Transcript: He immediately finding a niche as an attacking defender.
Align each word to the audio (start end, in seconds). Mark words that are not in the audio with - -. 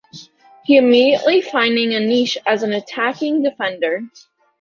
He 0.65 0.77
immediately 0.77 1.41
finding 1.43 1.93
a 1.93 1.99
niche 1.99 2.35
as 2.47 2.63
an 2.63 2.73
attacking 2.73 3.43
defender. 3.43 4.01